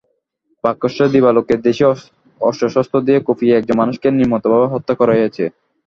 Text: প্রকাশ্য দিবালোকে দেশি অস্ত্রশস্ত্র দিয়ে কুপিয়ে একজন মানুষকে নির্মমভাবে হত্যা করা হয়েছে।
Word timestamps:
প্রকাশ্য 0.63 0.99
দিবালোকে 1.13 1.53
দেশি 1.67 1.83
অস্ত্রশস্ত্র 2.41 2.95
দিয়ে 3.07 3.19
কুপিয়ে 3.27 3.57
একজন 3.57 3.75
মানুষকে 3.81 4.07
নির্মমভাবে 4.11 4.67
হত্যা 4.73 4.93
করা 4.99 5.13
হয়েছে। 5.15 5.43